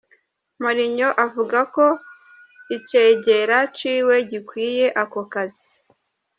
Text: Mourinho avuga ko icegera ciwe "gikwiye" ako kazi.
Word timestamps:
Mourinho 0.63 1.09
avuga 1.25 1.59
ko 1.75 1.85
icegera 2.77 3.57
ciwe 3.77 4.15
"gikwiye" 4.29 4.85
ako 5.03 5.21
kazi. 5.33 5.69